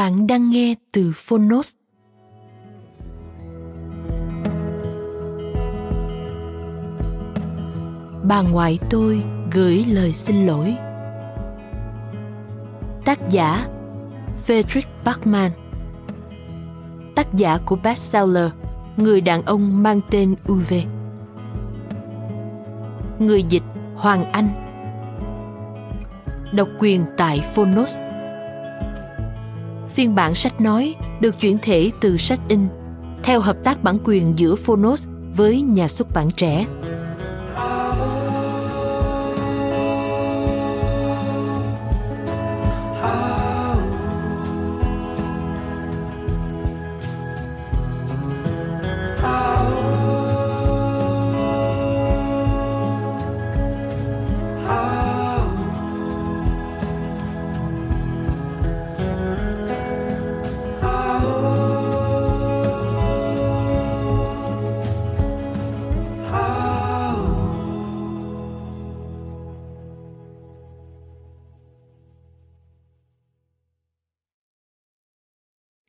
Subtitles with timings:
[0.00, 1.72] Bạn đang nghe từ Phonos.
[8.22, 10.76] Bà ngoại tôi gửi lời xin lỗi.
[13.04, 13.68] Tác giả
[14.46, 15.50] Frederick Bachman
[17.16, 18.50] Tác giả của bestseller
[18.96, 20.74] Người đàn ông mang tên UV,
[23.18, 23.64] Người dịch
[23.96, 24.48] Hoàng Anh
[26.52, 27.96] Độc quyền tại Phonos
[29.94, 32.60] phiên bản sách nói được chuyển thể từ sách in,
[33.22, 36.66] theo hợp tác bản quyền giữa Phonos với nhà xuất bản trẻ.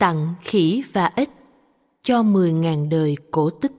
[0.01, 1.29] Tặng khỉ và ít
[2.01, 3.71] cho 10.000 đời cổ tích.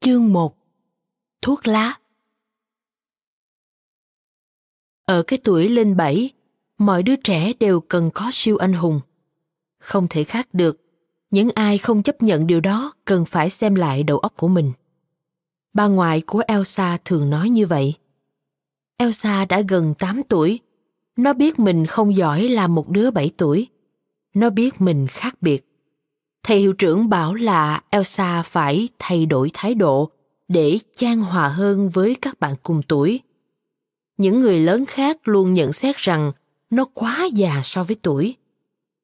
[0.00, 0.56] Chương 1
[1.42, 1.98] Thuốc lá
[5.04, 6.30] Ở cái tuổi lên bảy,
[6.78, 9.00] mọi đứa trẻ đều cần có siêu anh hùng.
[9.78, 10.80] Không thể khác được,
[11.30, 14.72] những ai không chấp nhận điều đó cần phải xem lại đầu óc của mình.
[15.72, 17.94] Bà ngoại của Elsa thường nói như vậy.
[18.96, 20.60] Elsa đã gần 8 tuổi
[21.16, 23.68] nó biết mình không giỏi là một đứa bảy tuổi.
[24.34, 25.68] Nó biết mình khác biệt.
[26.42, 30.10] Thầy hiệu trưởng bảo là Elsa phải thay đổi thái độ
[30.48, 33.20] để chan hòa hơn với các bạn cùng tuổi.
[34.16, 36.32] Những người lớn khác luôn nhận xét rằng
[36.70, 38.36] nó quá già so với tuổi.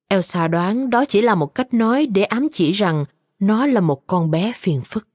[0.08, 3.04] Elsa đoán đó chỉ là một cách nói để ám chỉ rằng
[3.38, 5.08] nó là một con bé phiền phức.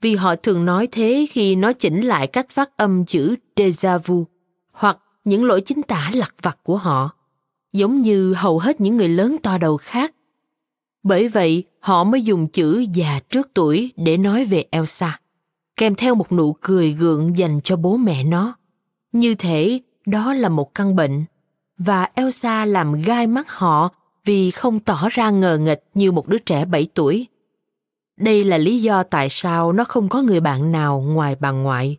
[0.00, 4.26] Vì họ thường nói thế khi nó chỉnh lại cách phát âm chữ déjà vu
[4.72, 7.10] hoặc những lỗi chính tả lặt vặt của họ,
[7.72, 10.14] giống như hầu hết những người lớn to đầu khác
[11.04, 15.20] bởi vậy, họ mới dùng chữ già trước tuổi để nói về elsa,
[15.76, 18.56] kèm theo một nụ cười gượng dành cho bố mẹ nó
[19.12, 21.24] như thể đó là một căn bệnh,
[21.78, 23.88] và elsa làm gai mắt họ
[24.24, 27.26] vì không tỏ ra ngờ nghịch như một đứa trẻ 7 tuổi.
[28.16, 31.96] Đây là lý do tại sao nó không có người bạn nào ngoài bà ngoại.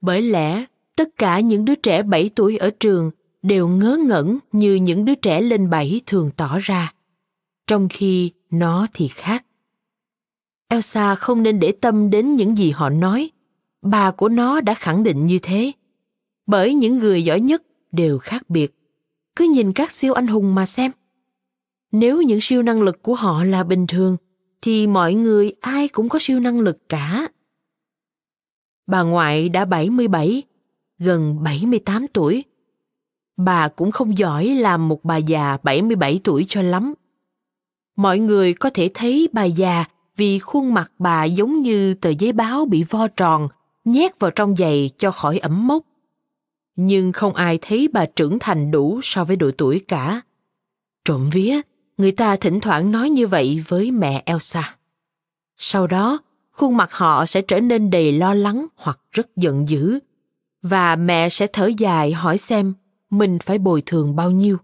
[0.00, 0.64] Bởi lẽ
[0.96, 3.10] tất cả những đứa trẻ 7 tuổi ở trường
[3.42, 6.92] đều ngớ ngẩn như những đứa trẻ lên 7 thường tỏ ra.
[7.66, 9.44] Trong khi nó thì khác.
[10.68, 13.30] Elsa không nên để tâm đến những gì họ nói.
[13.82, 15.72] Bà của nó đã khẳng định như thế.
[16.46, 18.74] Bởi những người giỏi nhất đều khác biệt.
[19.36, 20.90] Cứ nhìn các siêu anh hùng mà xem.
[21.92, 24.16] Nếu những siêu năng lực của họ là bình thường,
[24.62, 27.28] thì mọi người ai cũng có siêu năng lực cả.
[28.86, 30.42] Bà ngoại đã 77
[30.98, 32.44] gần 78 tuổi.
[33.36, 36.94] Bà cũng không giỏi làm một bà già 77 tuổi cho lắm.
[37.96, 39.84] Mọi người có thể thấy bà già
[40.16, 43.48] vì khuôn mặt bà giống như tờ giấy báo bị vo tròn,
[43.84, 45.82] nhét vào trong giày cho khỏi ẩm mốc.
[46.76, 50.20] Nhưng không ai thấy bà trưởng thành đủ so với độ tuổi cả.
[51.04, 51.60] Trộm vía,
[51.98, 54.76] người ta thỉnh thoảng nói như vậy với mẹ Elsa.
[55.56, 56.18] Sau đó,
[56.52, 59.98] khuôn mặt họ sẽ trở nên đầy lo lắng hoặc rất giận dữ
[60.62, 62.74] và mẹ sẽ thở dài hỏi xem
[63.10, 64.56] mình phải bồi thường bao nhiêu.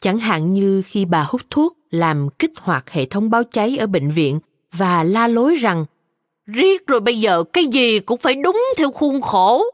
[0.00, 3.86] Chẳng hạn như khi bà hút thuốc làm kích hoạt hệ thống báo cháy ở
[3.86, 4.40] bệnh viện
[4.72, 5.84] và la lối rằng,
[6.46, 9.64] riết rồi bây giờ cái gì cũng phải đúng theo khuôn khổ.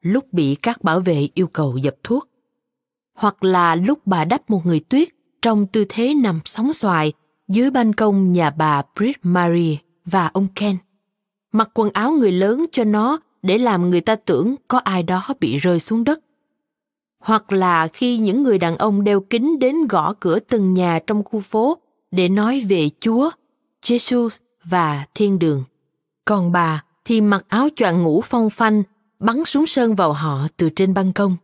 [0.00, 2.28] Lúc bị các bảo vệ yêu cầu dập thuốc.
[3.14, 5.08] Hoặc là lúc bà đắp một người tuyết
[5.42, 7.12] trong tư thế nằm sóng xoài
[7.48, 10.76] dưới ban công nhà bà Brit Marie và ông Ken.
[11.52, 15.22] Mặc quần áo người lớn cho nó để làm người ta tưởng có ai đó
[15.40, 16.20] bị rơi xuống đất.
[17.20, 21.24] Hoặc là khi những người đàn ông đeo kính đến gõ cửa từng nhà trong
[21.24, 21.78] khu phố
[22.10, 23.30] để nói về Chúa,
[23.82, 24.28] Jesus
[24.64, 25.64] và thiên đường.
[26.24, 28.82] Còn bà thì mặc áo choàng ngủ phong phanh,
[29.18, 31.36] bắn súng sơn vào họ từ trên ban công.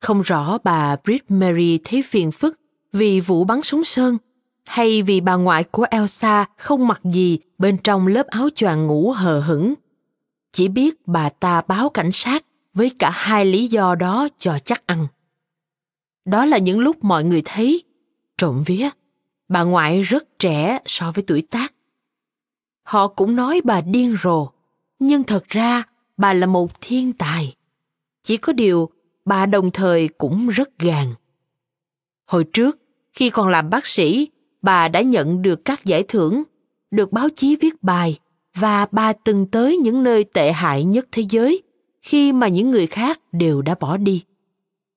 [0.00, 2.60] Không rõ bà Brit Mary thấy phiền phức
[2.92, 4.18] vì vụ bắn súng sơn
[4.66, 9.10] hay vì bà ngoại của Elsa không mặc gì bên trong lớp áo choàng ngủ
[9.10, 9.74] hờ hững.
[10.54, 14.86] Chỉ biết bà ta báo cảnh sát với cả hai lý do đó cho chắc
[14.86, 15.06] ăn.
[16.24, 17.82] Đó là những lúc mọi người thấy,
[18.38, 18.88] trộm vía,
[19.48, 21.74] bà ngoại rất trẻ so với tuổi tác.
[22.82, 24.48] Họ cũng nói bà điên rồ,
[24.98, 25.82] nhưng thật ra
[26.16, 27.54] bà là một thiên tài.
[28.22, 28.90] Chỉ có điều
[29.24, 31.06] bà đồng thời cũng rất gàn.
[32.26, 32.78] Hồi trước,
[33.12, 34.28] khi còn làm bác sĩ,
[34.62, 36.42] bà đã nhận được các giải thưởng,
[36.90, 38.18] được báo chí viết bài
[38.54, 41.62] và bà từng tới những nơi tệ hại nhất thế giới
[42.02, 44.24] khi mà những người khác đều đã bỏ đi.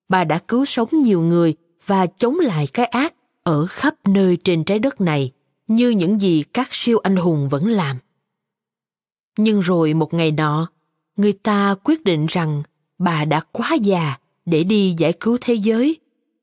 [0.09, 1.55] Bà đã cứu sống nhiều người
[1.85, 3.13] và chống lại cái ác
[3.43, 5.31] ở khắp nơi trên trái đất này
[5.67, 7.97] như những gì các siêu anh hùng vẫn làm.
[9.37, 10.67] Nhưng rồi một ngày nọ,
[11.17, 12.63] người ta quyết định rằng
[12.97, 15.97] bà đã quá già để đi giải cứu thế giới.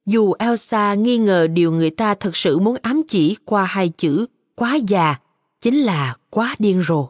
[0.07, 4.27] Dù Elsa nghi ngờ điều người ta thật sự muốn ám chỉ qua hai chữ
[4.55, 5.17] quá già
[5.65, 7.09] chính là quá điên rồ.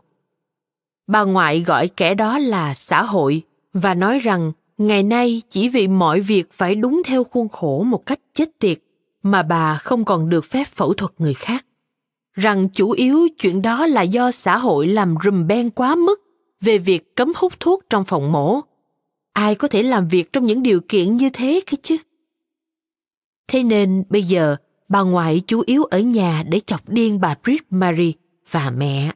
[1.06, 3.42] Bà ngoại gọi kẻ đó là xã hội
[3.72, 8.06] và nói rằng ngày nay chỉ vì mọi việc phải đúng theo khuôn khổ một
[8.06, 8.78] cách chết tiệt
[9.22, 11.66] mà bà không còn được phép phẫu thuật người khác.
[12.34, 16.20] Rằng chủ yếu chuyện đó là do xã hội làm rùm beng quá mức
[16.60, 18.60] về việc cấm hút thuốc trong phòng mổ.
[19.32, 21.96] Ai có thể làm việc trong những điều kiện như thế cơ chứ?
[23.48, 24.56] Thế nên bây giờ
[24.88, 28.12] bà ngoại chủ yếu ở nhà để chọc điên bà Brit Marie
[28.54, 29.10] và mẹ.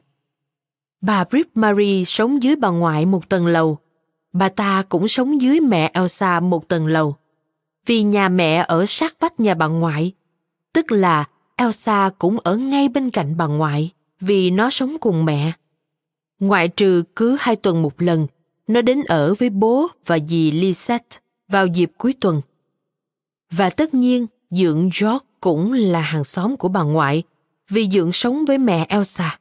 [1.01, 3.77] Bà Brit Marie sống dưới bà ngoại một tầng lầu.
[4.33, 7.15] Bà ta cũng sống dưới mẹ Elsa một tầng lầu.
[7.85, 10.13] Vì nhà mẹ ở sát vách nhà bà ngoại,
[10.73, 11.25] tức là
[11.55, 15.51] Elsa cũng ở ngay bên cạnh bà ngoại vì nó sống cùng mẹ.
[16.39, 18.27] Ngoại trừ cứ hai tuần một lần,
[18.67, 22.41] nó đến ở với bố và dì Lisette vào dịp cuối tuần.
[23.51, 27.23] Và tất nhiên, Dượng George cũng là hàng xóm của bà ngoại
[27.69, 29.39] vì dưỡng sống với mẹ Elsa.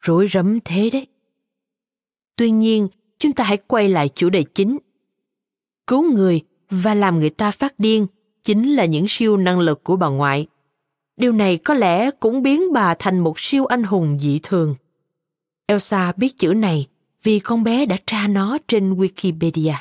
[0.00, 1.06] Rối rắm thế đấy.
[2.36, 2.88] Tuy nhiên,
[3.18, 4.78] chúng ta hãy quay lại chủ đề chính.
[5.86, 6.40] Cứu người
[6.70, 8.06] và làm người ta phát điên
[8.42, 10.46] chính là những siêu năng lực của bà ngoại
[11.16, 14.74] điều này có lẽ cũng biến bà thành một siêu anh hùng dị thường
[15.66, 16.86] elsa biết chữ này
[17.22, 19.74] vì con bé đã tra nó trên wikipedia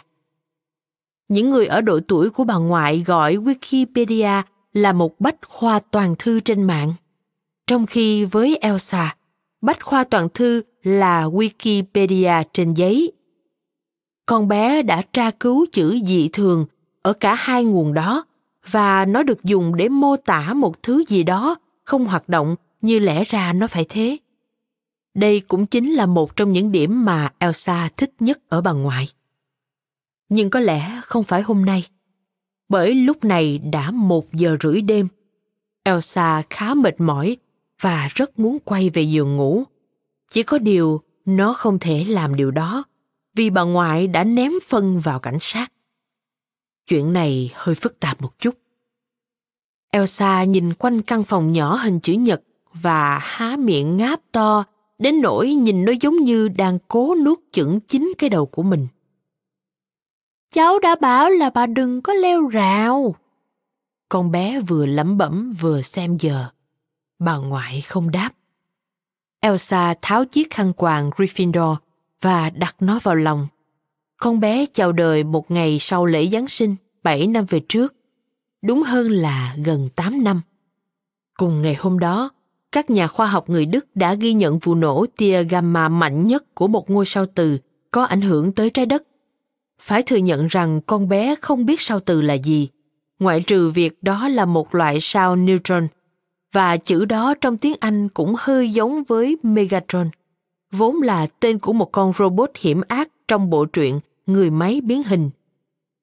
[1.27, 4.43] những người ở độ tuổi của bà ngoại gọi wikipedia
[4.73, 6.93] là một bách khoa toàn thư trên mạng
[7.69, 9.15] trong khi với elsa,
[9.61, 13.11] bách khoa toàn thư là wikipedia trên giấy.
[14.25, 16.65] Con bé đã tra cứu chữ dị thường
[17.01, 18.25] ở cả hai nguồn đó
[18.69, 22.99] và nó được dùng để mô tả một thứ gì đó không hoạt động như
[22.99, 24.17] lẽ ra nó phải thế.
[25.15, 29.07] Đây cũng chính là một trong những điểm mà elsa thích nhất ở bà ngoại.
[30.29, 31.83] Nhưng có lẽ không phải hôm nay,
[32.69, 35.07] bởi lúc này đã một giờ rưỡi đêm.
[35.83, 37.37] Elsa khá mệt mỏi
[37.81, 39.63] và rất muốn quay về giường ngủ.
[40.29, 42.83] Chỉ có điều nó không thể làm điều đó
[43.35, 45.71] vì bà ngoại đã ném phân vào cảnh sát.
[46.87, 48.55] Chuyện này hơi phức tạp một chút.
[49.91, 52.41] Elsa nhìn quanh căn phòng nhỏ hình chữ nhật
[52.73, 54.63] và há miệng ngáp to
[54.99, 58.87] đến nỗi nhìn nó giống như đang cố nuốt chửng chính cái đầu của mình.
[60.51, 63.15] Cháu đã bảo là bà đừng có leo rào.
[64.09, 66.45] Con bé vừa lẩm bẩm vừa xem giờ
[67.19, 68.31] bà ngoại không đáp
[69.39, 71.75] elsa tháo chiếc khăn quàng gryffindor
[72.21, 73.47] và đặt nó vào lòng
[74.19, 77.95] con bé chào đời một ngày sau lễ Giáng sinh, 7 năm về trước.
[78.61, 80.41] Đúng hơn là gần 8 năm.
[81.37, 82.29] Cùng ngày hôm đó,
[82.71, 86.55] các nhà khoa học người Đức đã ghi nhận vụ nổ tia gamma mạnh nhất
[86.55, 87.57] của một ngôi sao từ
[87.91, 89.03] có ảnh hưởng tới trái đất.
[89.81, 92.69] Phải thừa nhận rằng con bé không biết sao từ là gì,
[93.19, 95.87] ngoại trừ việc đó là một loại sao neutron,
[96.51, 100.09] và chữ đó trong tiếng Anh cũng hơi giống với Megatron,
[100.71, 105.03] vốn là tên của một con robot hiểm ác trong bộ truyện người máy biến
[105.03, 105.29] hình.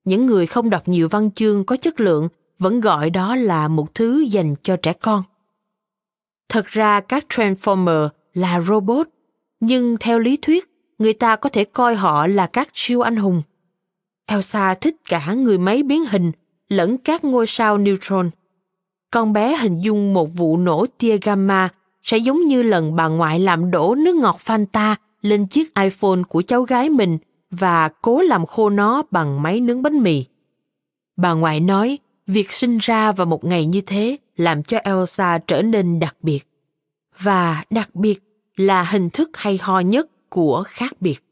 [0.04, 3.94] Những người không đọc nhiều văn chương có chất lượng vẫn gọi đó là một
[3.94, 5.22] thứ dành cho trẻ con.
[6.48, 9.08] Thật ra các Transformer là robot,
[9.60, 13.42] nhưng theo lý thuyết, người ta có thể coi họ là các siêu anh hùng.
[14.26, 16.32] Elsa thích cả người máy biến hình
[16.68, 18.30] lẫn các ngôi sao neutron.
[19.16, 21.68] Con bé hình dung một vụ nổ tia gamma
[22.02, 26.42] sẽ giống như lần bà ngoại làm đổ nước ngọt Fanta lên chiếc iPhone của
[26.42, 27.18] cháu gái mình
[27.50, 30.24] và cố làm khô nó bằng máy nướng bánh mì.
[31.16, 35.62] Bà ngoại nói, việc sinh ra vào một ngày như thế làm cho Elsa trở
[35.62, 36.40] nên đặc biệt.
[37.18, 38.22] Và đặc biệt
[38.56, 41.24] là hình thức hay ho nhất của khác biệt.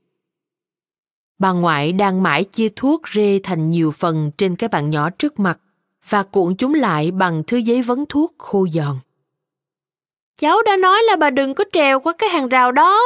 [1.39, 5.39] Bà ngoại đang mãi chia thuốc rê thành nhiều phần trên cái bàn nhỏ trước
[5.39, 5.61] mặt
[6.09, 8.97] và cuộn chúng lại bằng thứ giấy vấn thuốc khô giòn.
[10.39, 13.01] Cháu đã nói là bà đừng có trèo qua cái hàng rào đó.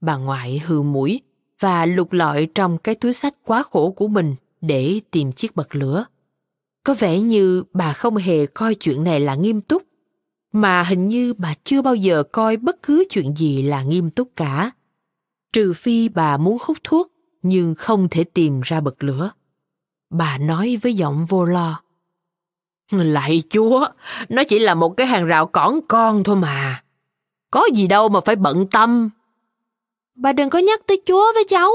[0.00, 1.20] Bà ngoại hừ mũi
[1.60, 5.74] và lục lọi trong cái túi sách quá khổ của mình để tìm chiếc bật
[5.74, 6.04] lửa.
[6.84, 9.82] Có vẻ như bà không hề coi chuyện này là nghiêm túc,
[10.52, 14.28] mà hình như bà chưa bao giờ coi bất cứ chuyện gì là nghiêm túc
[14.36, 14.70] cả.
[15.52, 19.30] Trừ phi bà muốn hút thuốc nhưng không thể tìm ra bật lửa.
[20.16, 21.80] Bà nói với giọng vô lo.
[22.90, 23.86] Lạy chúa,
[24.28, 26.82] nó chỉ là một cái hàng rào cỏn con thôi mà.
[27.50, 29.10] Có gì đâu mà phải bận tâm.
[30.14, 31.70] Bà đừng có nhắc tới chúa với cháu.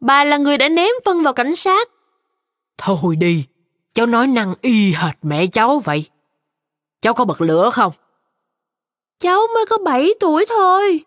[0.00, 1.88] Bà là người đã ném phân vào cảnh sát.
[2.78, 3.46] Thôi đi,
[3.92, 6.04] cháu nói năng y hệt mẹ cháu vậy.
[7.00, 7.92] Cháu có bật lửa không?
[9.20, 11.04] Cháu mới có 7 tuổi thôi.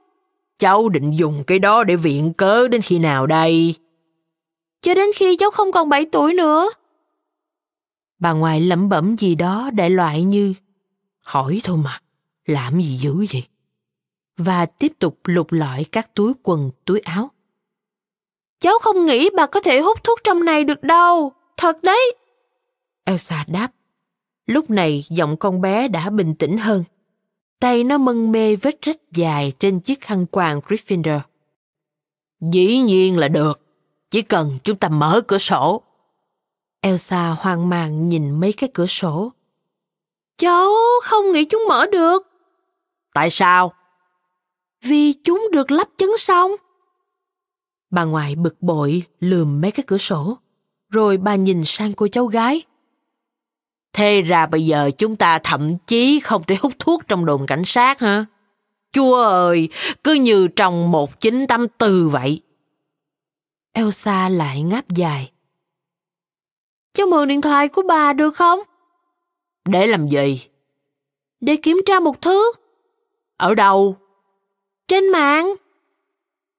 [0.58, 3.76] Cháu định dùng cái đó để viện cớ đến khi nào đây?
[4.86, 6.70] Cho đến khi cháu không còn 7 tuổi nữa.
[8.20, 10.54] Bà ngoại lẩm bẩm gì đó đại loại như
[11.20, 12.00] Hỏi thôi mà,
[12.46, 13.48] làm gì dữ vậy?
[14.38, 17.32] Và tiếp tục lục lọi các túi quần, túi áo.
[18.60, 22.16] Cháu không nghĩ bà có thể hút thuốc trong này được đâu, thật đấy.
[23.04, 23.72] Elsa đáp.
[24.46, 26.84] Lúc này giọng con bé đã bình tĩnh hơn.
[27.60, 31.20] Tay nó mân mê vết rách dài trên chiếc khăn quàng Gryffindor.
[32.42, 33.65] Dĩ nhiên là được,
[34.16, 35.82] chỉ cần chúng ta mở cửa sổ
[36.82, 39.32] Elsa hoang mang nhìn mấy cái cửa sổ.
[40.38, 40.72] Cháu
[41.04, 42.28] không nghĩ chúng mở được.
[43.14, 43.74] Tại sao?
[44.82, 46.52] Vì chúng được lắp chấn xong.
[47.90, 50.38] Bà ngoại bực bội lườm mấy cái cửa sổ,
[50.90, 52.62] rồi bà nhìn sang cô cháu gái.
[53.94, 57.64] Thế ra bây giờ chúng ta thậm chí không thể hút thuốc trong đồn cảnh
[57.66, 58.26] sát hả?
[58.92, 59.70] Chúa ơi,
[60.04, 62.42] cứ như trong 1984 vậy.
[63.76, 65.32] Elsa lại ngáp dài.
[66.94, 68.60] Cháu mượn điện thoại của bà được không?
[69.66, 70.48] Để làm gì?
[71.40, 72.52] Để kiểm tra một thứ.
[73.38, 73.98] Ở đâu?
[74.88, 75.56] Trên mạng.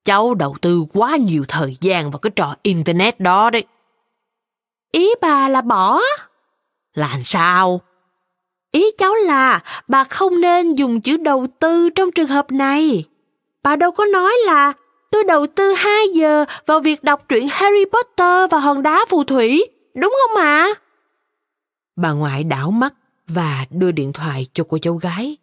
[0.04, 3.64] Cháu đầu tư quá nhiều thời gian vào cái trò internet đó đấy.
[4.92, 6.00] Ý bà là bỏ.
[6.94, 7.80] Là sao?
[8.70, 13.04] Ý cháu là bà không nên dùng chữ đầu tư trong trường hợp này.
[13.62, 14.72] Bà đâu có nói là
[15.10, 19.24] tôi đầu tư 2 giờ vào việc đọc truyện Harry Potter và hòn đá phù
[19.24, 20.68] thủy, đúng không ạ?
[21.96, 22.94] Bà ngoại đảo mắt
[23.28, 25.36] và đưa điện thoại cho cô cháu gái.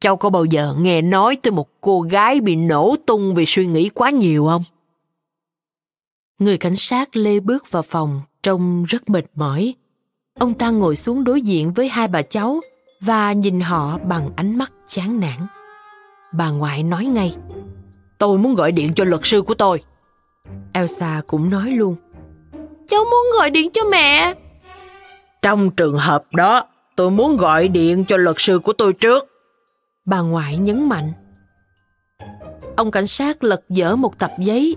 [0.00, 3.66] Cháu có bao giờ nghe nói tới một cô gái bị nổ tung vì suy
[3.66, 4.64] nghĩ quá nhiều không?
[6.38, 9.74] Người cảnh sát lê bước vào phòng trông rất mệt mỏi.
[10.38, 12.60] Ông ta ngồi xuống đối diện với hai bà cháu
[13.00, 15.46] và nhìn họ bằng ánh mắt chán nản.
[16.32, 17.34] Bà ngoại nói ngay.
[18.24, 19.82] Tôi muốn gọi điện cho luật sư của tôi.
[20.72, 21.96] Elsa cũng nói luôn
[22.88, 24.34] cháu muốn gọi điện cho mẹ.
[25.42, 26.66] Trong trường hợp đó,
[26.96, 29.24] tôi muốn gọi điện cho luật sư của tôi trước.
[30.04, 31.12] Bà ngoại nhấn mạnh.
[32.76, 34.76] Ông cảnh sát lật dở một tập giấy.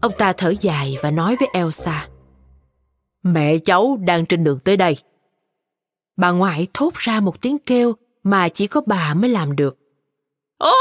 [0.00, 2.08] Ông ta thở dài và nói với Elsa.
[3.22, 4.96] Mẹ cháu đang trên đường tới đây.
[6.16, 7.92] Bà ngoại thốt ra một tiếng kêu
[8.22, 9.78] mà chỉ có bà mới làm được.
[10.58, 10.72] Ồ,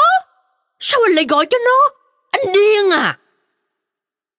[0.79, 1.95] sao anh lại gọi cho nó?
[2.31, 3.19] Anh điên à?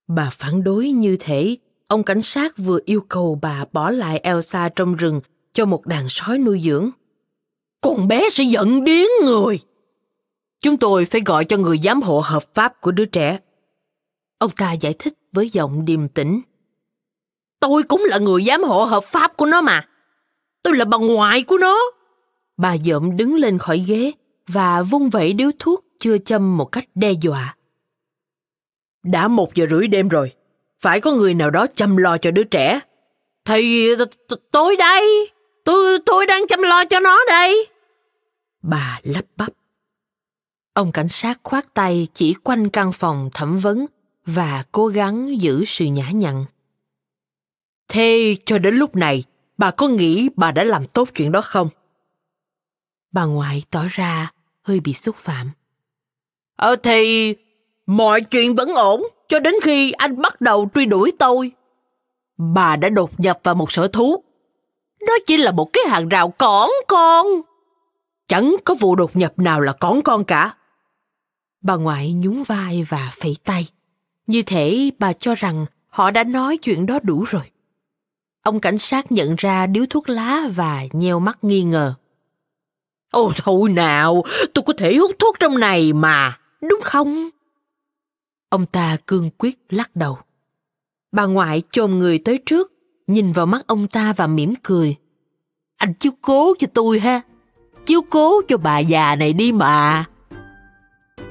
[0.08, 1.56] Bà phản đối như thể
[1.88, 5.20] ông cảnh sát vừa yêu cầu bà bỏ lại Elsa trong rừng
[5.52, 6.90] cho một đàn sói nuôi dưỡng.
[7.80, 9.60] Con bé sẽ giận điên người.
[10.60, 13.38] Chúng tôi phải gọi cho người giám hộ hợp pháp của đứa trẻ.
[14.38, 16.40] Ông ta giải thích với giọng điềm tĩnh.
[17.60, 19.88] Tôi cũng là người giám hộ hợp pháp của nó mà.
[20.62, 21.78] Tôi là bà ngoại của nó.
[22.56, 24.12] Bà dợm đứng lên khỏi ghế
[24.48, 27.56] và vung vẩy điếu thuốc chưa châm một cách đe dọa.
[29.02, 30.32] Đã một giờ rưỡi đêm rồi
[30.80, 32.80] phải có người nào đó chăm lo cho đứa trẻ.
[33.44, 33.94] Thì
[34.50, 35.30] tôi đây,
[35.64, 37.66] tôi tôi đang chăm lo cho nó đây.
[38.62, 39.48] Bà lắp bắp.
[40.72, 43.86] Ông cảnh sát khoát tay chỉ quanh căn phòng thẩm vấn
[44.26, 46.44] và cố gắng giữ sự nhã nhặn.
[47.88, 49.24] Thế cho đến lúc này,
[49.58, 51.68] bà có nghĩ bà đã làm tốt chuyện đó không?
[53.12, 55.50] Bà ngoại tỏ ra hơi bị xúc phạm.
[56.58, 57.34] Ờ thì
[57.86, 61.52] mọi chuyện vẫn ổn cho đến khi anh bắt đầu truy đuổi tôi.
[62.38, 64.22] Bà đã đột nhập vào một sở thú.
[65.06, 67.26] Đó chỉ là một cái hàng rào cỏn con.
[68.26, 70.54] Chẳng có vụ đột nhập nào là cỏn con cả.
[71.62, 73.68] Bà ngoại nhún vai và phẩy tay.
[74.26, 77.50] Như thể bà cho rằng họ đã nói chuyện đó đủ rồi.
[78.42, 81.94] Ông cảnh sát nhận ra điếu thuốc lá và nheo mắt nghi ngờ.
[83.10, 84.24] Ồ thôi nào,
[84.54, 87.28] tôi có thể hút thuốc trong này mà, đúng không?
[88.48, 90.18] Ông ta cương quyết lắc đầu.
[91.12, 92.72] Bà ngoại chồm người tới trước,
[93.06, 94.96] nhìn vào mắt ông ta và mỉm cười.
[95.76, 97.20] Anh chiếu cố cho tôi ha,
[97.86, 100.04] chiếu cố cho bà già này đi mà.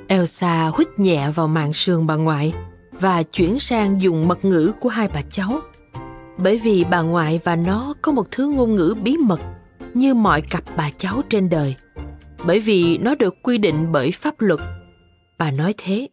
[0.07, 2.53] Elsa hít nhẹ vào màn sườn bà ngoại
[2.91, 5.62] và chuyển sang dùng mật ngữ của hai bà cháu.
[6.38, 9.39] Bởi vì bà ngoại và nó có một thứ ngôn ngữ bí mật
[9.93, 11.75] như mọi cặp bà cháu trên đời.
[12.46, 14.60] Bởi vì nó được quy định bởi pháp luật.
[15.38, 16.10] Bà nói thế.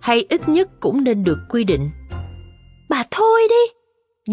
[0.00, 1.90] Hay ít nhất cũng nên được quy định.
[2.88, 3.74] Bà thôi đi.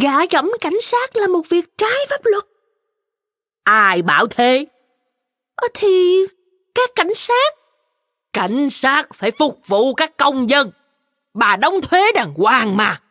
[0.02, 2.44] Gã gẫm cảnh sát là một việc trái pháp luật.
[3.64, 4.66] Ai bảo thế?
[5.56, 6.26] Ờ thì
[6.76, 7.54] các cảnh sát.
[8.34, 10.72] Cảnh sát phải phục vụ các công dân.
[11.34, 13.02] Bà đóng thuế đàng hoàng mà.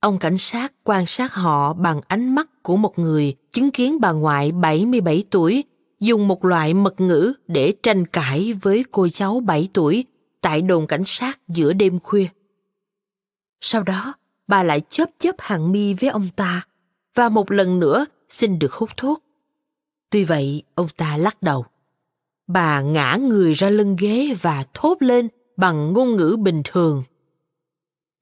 [0.00, 4.12] Ông cảnh sát quan sát họ bằng ánh mắt của một người chứng kiến bà
[4.12, 5.64] ngoại 77 tuổi
[6.00, 10.04] dùng một loại mật ngữ để tranh cãi với cô cháu 7 tuổi
[10.40, 12.26] tại đồn cảnh sát giữa đêm khuya.
[13.60, 14.14] Sau đó,
[14.46, 16.66] bà lại chớp chớp hàng mi với ông ta
[17.14, 19.24] và một lần nữa xin được hút thuốc.
[20.10, 21.64] Tuy vậy, ông ta lắc đầu.
[22.46, 27.02] Bà ngã người ra lưng ghế và thốt lên bằng ngôn ngữ bình thường.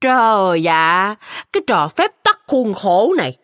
[0.00, 1.16] Trời ạ,
[1.52, 3.36] cái trò phép tắc khuôn khổ này.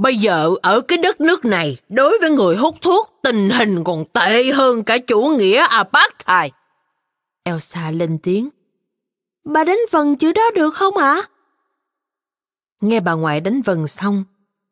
[0.00, 4.04] Bây giờ ở cái đất nước này, đối với người hút thuốc, tình hình còn
[4.04, 6.52] tệ hơn cả chủ nghĩa apartheid.
[7.42, 8.48] Elsa lên tiếng.
[9.44, 11.14] Bà đánh vần chữ đó được không ạ?
[11.14, 11.28] À?
[12.80, 14.24] Nghe bà ngoại đánh vần xong,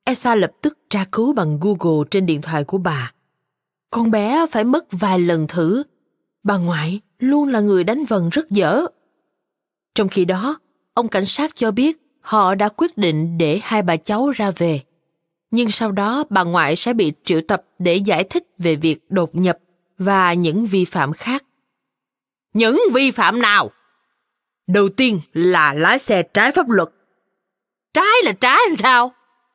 [0.05, 3.13] Elsa lập tức tra cứu bằng Google trên điện thoại của bà.
[3.91, 5.83] Con bé phải mất vài lần thử.
[6.43, 8.87] Bà ngoại luôn là người đánh vần rất dở.
[9.95, 10.59] Trong khi đó,
[10.95, 14.81] ông cảnh sát cho biết họ đã quyết định để hai bà cháu ra về.
[15.51, 19.35] Nhưng sau đó bà ngoại sẽ bị triệu tập để giải thích về việc đột
[19.35, 19.59] nhập
[19.99, 21.45] và những vi phạm khác.
[22.55, 23.71] Những vi phạm nào?
[24.67, 26.89] Đầu tiên là lái xe trái pháp luật.
[27.95, 29.13] Trái là trái làm sao?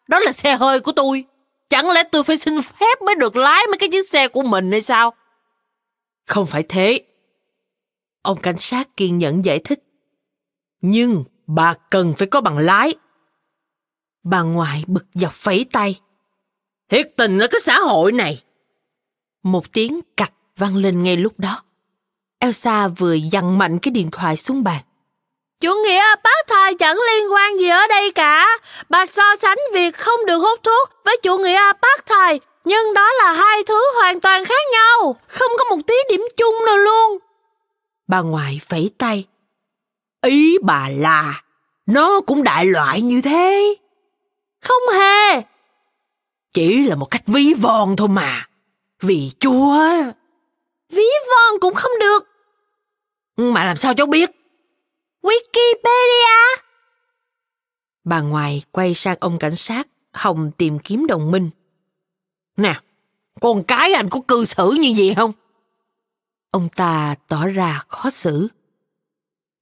[0.08, 1.26] Đó là xe hơi của tôi.
[1.70, 4.72] Chẳng lẽ tôi phải xin phép mới được lái mấy cái chiếc xe của mình
[4.72, 5.14] hay sao?
[6.28, 7.02] Không phải thế.
[8.22, 9.84] Ông cảnh sát kiên nhẫn giải thích.
[10.82, 12.96] Nhưng bà cần phải có bằng lái.
[14.24, 16.00] Bà ngoại bực dọc phẩy tay.
[16.90, 18.44] Thiệt tình ở cái xã hội này.
[19.44, 21.64] Một tiếng cạch vang lên ngay lúc đó.
[22.40, 24.82] Elsa vừa dằn mạnh cái điện thoại xuống bàn.
[25.60, 28.60] Chủ nghĩa apartheid chẳng liên quan gì ở đây cả.
[28.90, 33.32] Bà so sánh việc không được hút thuốc với chủ nghĩa apartheid, nhưng đó là
[33.34, 35.16] hai thứ hoàn toàn khác nhau.
[35.28, 37.18] Không có một tí điểm chung nào luôn.
[38.08, 39.26] Bà ngoại phẩy tay.
[40.22, 41.42] Ý bà là
[41.86, 43.76] nó cũng đại loại như thế.
[44.64, 45.42] Không hề.
[46.54, 48.48] Chỉ là một cách ví von thôi mà.
[49.02, 49.78] Vì chúa...
[50.90, 52.20] Ví von cũng không được.
[53.38, 54.30] Mà làm sao cháu biết?
[55.22, 56.58] Wikipedia.
[58.04, 61.50] Bà ngoại quay sang ông cảnh sát, Hồng tìm kiếm đồng minh.
[62.58, 62.80] Nè,
[63.42, 65.32] con cái anh có cư xử như vậy không?
[66.52, 68.48] Ông ta tỏ ra khó xử.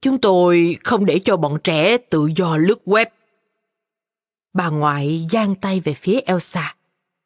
[0.02, 3.06] Chúng tôi không để cho bọn trẻ tự do lướt web.
[4.54, 6.76] Bà ngoại giang tay về phía Elsa,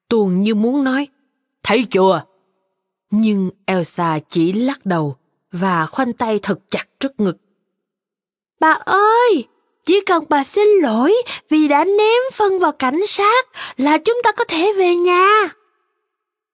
[0.09, 1.07] tuồn như muốn nói,
[1.63, 2.23] thấy chưa?
[3.11, 5.15] Nhưng Elsa chỉ lắc đầu
[5.51, 7.37] và khoanh tay thật chặt trước ngực.
[8.59, 9.47] Bà ơi,
[9.85, 11.15] chỉ cần bà xin lỗi
[11.49, 13.45] vì đã ném phân vào cảnh sát
[13.77, 15.27] là chúng ta có thể về nhà.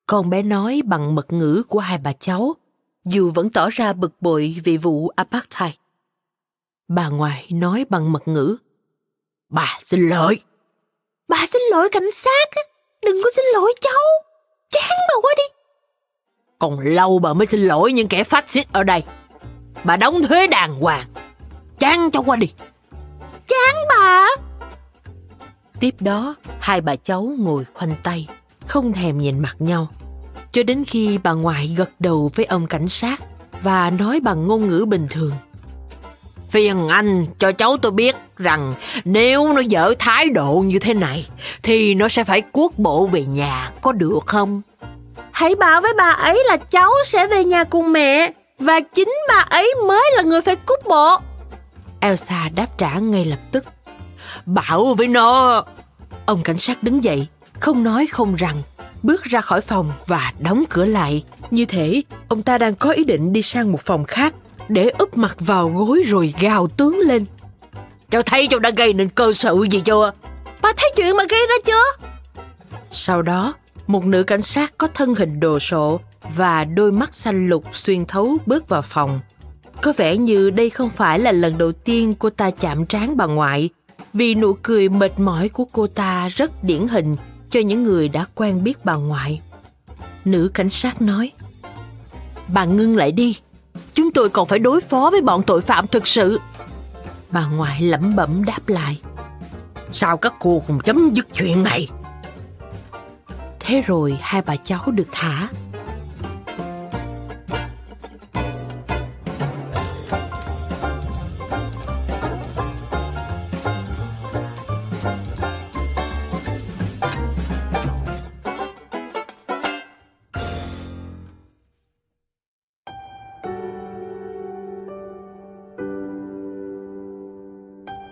[0.06, 2.56] Con bé nói bằng mật ngữ của hai bà cháu,
[3.06, 5.74] dù vẫn tỏ ra bực bội vì vụ apartheid.
[6.88, 8.58] Bà ngoại nói bằng mật ngữ.
[9.50, 10.40] Bà xin lỗi.
[11.32, 12.50] Bà xin lỗi cảnh sát,
[13.06, 14.02] đừng có xin lỗi cháu.
[14.70, 15.44] Chán bà quá đi.
[16.60, 19.04] Còn lâu bà mới xin lỗi những kẻ phát xít ở đây.
[19.84, 21.06] Bà đóng thuế đàng hoàng.
[21.80, 22.54] Chán cho qua đi.
[23.48, 24.28] Chán bà.
[25.80, 28.28] Tiếp đó, hai bà cháu ngồi khoanh tay,
[28.68, 29.88] không thèm nhìn mặt nhau.
[30.52, 33.24] Cho đến khi bà ngoại gật đầu với ông cảnh sát
[33.62, 35.32] và nói bằng ngôn ngữ bình thường
[36.52, 38.74] phiền anh cho cháu tôi biết rằng
[39.06, 41.28] nếu nó dở thái độ như thế này
[41.64, 44.62] thì nó sẽ phải cuốc bộ về nhà có được không?
[45.32, 49.46] Hãy bảo với bà ấy là cháu sẽ về nhà cùng mẹ Và chính bà
[49.50, 51.18] ấy mới là người phải cút bộ.
[52.00, 53.66] Elsa đáp trả ngay lập tức.
[54.46, 55.64] Bảo với nó.
[56.26, 57.28] Ông cảnh sát đứng dậy,
[57.60, 58.56] không nói không rằng,
[59.04, 61.24] bước ra khỏi phòng và đóng cửa lại.
[61.52, 64.34] Như thế, ông ta đang có ý định đi sang một phòng khác
[64.70, 67.26] để úp mặt vào gối rồi gào tướng lên.
[68.10, 70.12] Cháu thấy cháu đã gây nên cơ sự gì chưa?
[70.62, 72.08] Bà thấy chuyện mà gây ra chưa?
[72.92, 73.54] Sau đó,
[73.88, 76.00] một nữ cảnh sát có thân hình đồ sộ
[76.36, 79.20] và đôi mắt xanh lục xuyên thấu bước vào phòng.
[79.82, 83.26] Có vẻ như đây không phải là lần đầu tiên cô ta chạm trán bà
[83.26, 83.70] ngoại,
[84.14, 87.16] vì nụ cười mệt mỏi của cô ta rất điển hình
[87.50, 89.42] cho những người đã quen biết bà ngoại.
[90.26, 91.32] Nữ cảnh sát nói,
[92.54, 93.38] Bà ngưng lại đi,
[93.94, 96.40] chúng tôi còn phải đối phó với bọn tội phạm thực sự.
[97.30, 99.02] Bà ngoại lẩm bẩm đáp lại,
[99.94, 101.88] Sao các cô không chấm dứt chuyện này?
[103.60, 105.48] Thế rồi hai bà cháu được thả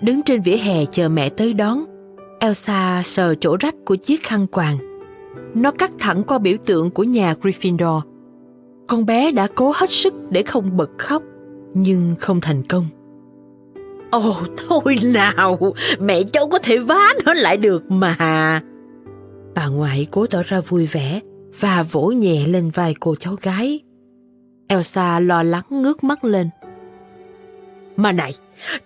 [0.10, 1.86] Đứng trên vỉa hè chờ mẹ tới đón,
[2.39, 4.78] Elsa sờ chỗ rách của chiếc khăn quàng.
[5.54, 8.02] Nó cắt thẳng qua biểu tượng của nhà Gryffindor.
[8.88, 11.24] Con bé đã cố hết sức để không bật khóc,
[11.74, 12.86] nhưng không thành công.
[14.12, 15.60] Ồ, thôi nào,
[16.00, 18.15] mẹ cháu có thể vá nó lại được mà.
[19.56, 21.19] Bà ngoại cố tỏ ra vui vẻ
[21.60, 23.80] và vỗ nhẹ lên vai cô cháu gái.
[24.67, 26.50] Elsa lo lắng ngước mắt lên.
[27.95, 28.34] Mà này,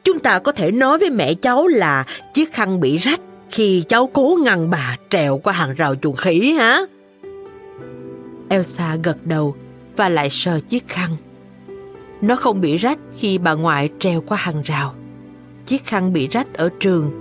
[0.03, 4.09] chúng ta có thể nói với mẹ cháu là chiếc khăn bị rách khi cháu
[4.13, 6.79] cố ngăn bà trèo qua hàng rào chuồng khỉ hả?
[8.49, 9.55] Elsa gật đầu
[9.95, 11.09] và lại sờ chiếc khăn.
[12.21, 14.95] Nó không bị rách khi bà ngoại trèo qua hàng rào.
[15.65, 17.11] Chiếc khăn bị rách ở trường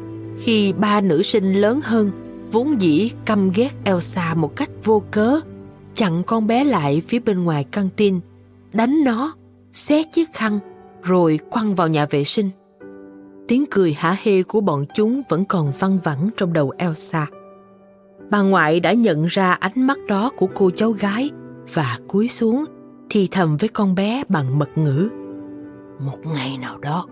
[0.42, 2.10] khi ba nữ sinh lớn hơn
[2.52, 5.40] vốn dĩ căm ghét Elsa một cách vô cớ,
[5.94, 8.20] chặn con bé lại phía bên ngoài căng tin,
[8.72, 9.36] đánh nó,
[9.72, 10.58] xé chiếc khăn
[11.02, 12.50] rồi quăng vào nhà vệ sinh.
[13.48, 17.26] Tiếng cười hả hê của bọn chúng vẫn còn văng vẳng trong đầu Elsa.
[18.30, 21.30] Bà ngoại đã nhận ra ánh mắt đó của cô cháu gái
[21.74, 22.64] và cúi xuống
[23.10, 25.08] thì thầm với con bé bằng mật ngữ.
[26.00, 27.06] Một ngày nào đó,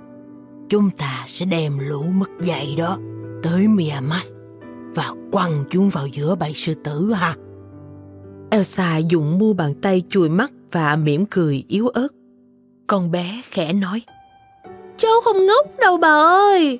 [0.68, 2.98] chúng ta sẽ đem lũ mất dạy đó
[3.42, 4.32] tới Miamas
[4.94, 7.34] và quăng chúng vào giữa bầy sư tử ha.
[8.50, 12.08] Elsa dùng mu bàn tay chùi mắt và mỉm cười yếu ớt.
[12.90, 14.02] Con bé khẽ nói
[14.96, 16.78] Cháu không ngốc đâu bà ơi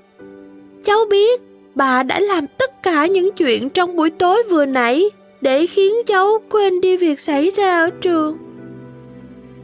[0.85, 1.41] Cháu biết
[1.75, 5.05] bà đã làm tất cả những chuyện trong buổi tối vừa nãy
[5.41, 8.39] để khiến cháu quên đi việc xảy ra ở trường.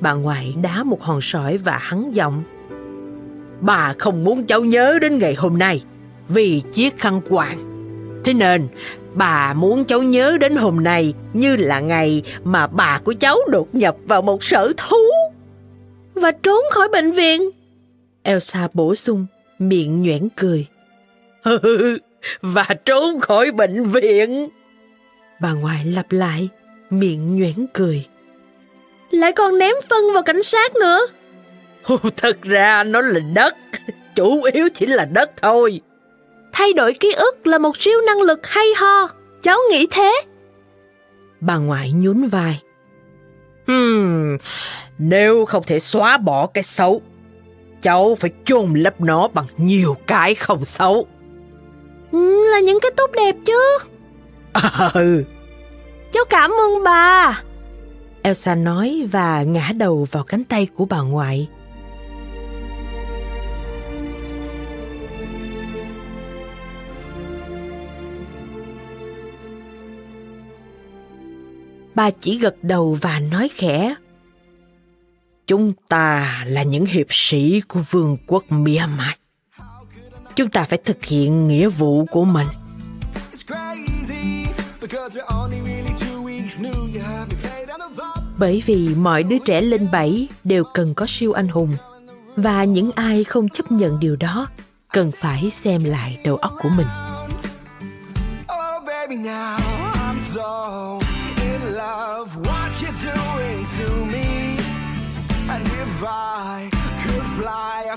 [0.01, 2.43] Bà ngoại đá một hòn sỏi và hắn giọng.
[3.61, 5.83] Bà không muốn cháu nhớ đến ngày hôm nay
[6.29, 7.59] vì chiếc khăn quàng.
[8.25, 8.69] Thế nên
[9.15, 13.75] bà muốn cháu nhớ đến hôm nay như là ngày mà bà của cháu đột
[13.75, 14.97] nhập vào một sở thú
[16.17, 17.51] và trốn khỏi bệnh viện.
[18.23, 19.27] Elsa bổ sung,
[19.59, 20.67] miệng nhoẻn cười.
[22.41, 24.49] và trốn khỏi bệnh viện.
[25.41, 26.49] Bà ngoại lặp lại,
[26.91, 28.07] miệng nhoẻn cười.
[29.11, 31.07] Lại còn ném phân vào cảnh sát nữa.
[32.17, 33.57] Thật ra nó là đất,
[34.15, 35.81] chủ yếu chỉ là đất thôi.
[36.53, 39.09] Thay đổi ký ức là một siêu năng lực hay ho,
[39.43, 40.23] cháu nghĩ thế.
[41.41, 42.61] Bà ngoại nhún vai.
[43.67, 44.37] Hmm,
[44.99, 47.03] nếu không thể xóa bỏ cái xấu,
[47.81, 51.07] cháu phải chôn lấp nó bằng nhiều cái không xấu.
[52.13, 53.79] Ừ, là những cái tốt đẹp chứ.
[54.95, 55.25] Ừ.
[56.13, 57.41] Cháu cảm ơn bà.
[58.23, 61.49] Elsa nói và ngã đầu vào cánh tay của bà ngoại.
[71.97, 73.95] Bà chỉ gật đầu và nói khẽ.
[75.47, 79.15] Chúng ta là những hiệp sĩ của vương quốc Myanmar.
[80.35, 82.47] Chúng ta phải thực hiện nghĩa vụ của mình.
[88.39, 91.77] Bởi vì mọi đứa trẻ lên bảy đều cần có siêu anh hùng
[92.37, 94.47] và những ai không chấp nhận điều đó
[94.93, 96.87] cần phải xem lại đầu óc của mình.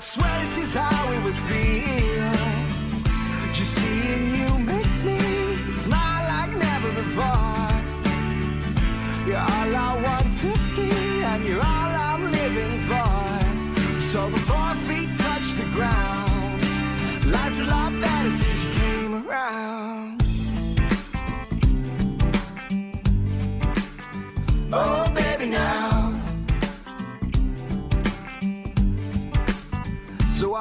[0.00, 2.19] I swear this is how it would feel.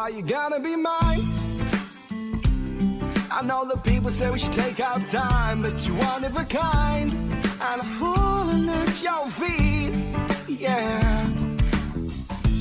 [0.09, 1.21] Are you gonna be mine?
[3.31, 6.45] I know that people say we should take our time, but you're one of a
[6.45, 9.93] kind, and I'm falling at your feet,
[10.47, 11.29] yeah.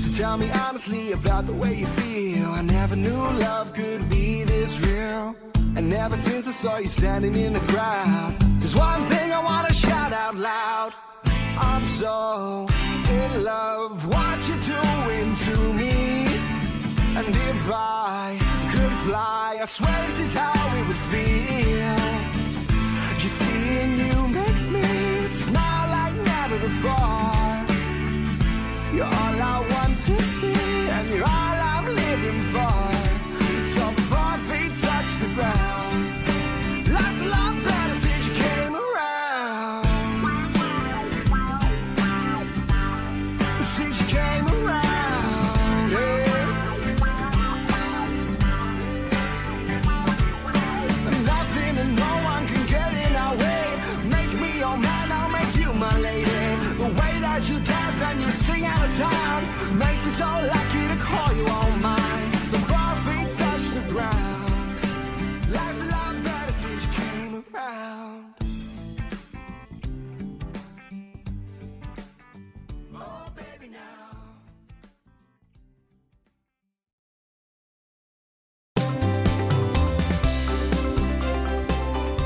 [0.00, 2.50] So tell me honestly about the way you feel.
[2.50, 5.34] I never knew love could be this real,
[5.76, 9.72] and ever since I saw you standing in the crowd, there's one thing I wanna
[9.72, 10.92] shout out loud.
[11.58, 12.66] I'm so
[13.10, 15.97] in love, what you're doing to me.
[17.18, 18.38] And if I
[18.70, 21.98] could fly, I swear this is how it would feel.
[23.18, 24.84] Just seeing you makes me
[25.26, 27.54] smile like never before.
[28.94, 32.67] You're all I want to see, and you're all I'm living for.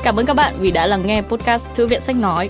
[0.03, 2.49] Cảm ơn các bạn vì đã lắng nghe podcast Thư viện Sách Nói.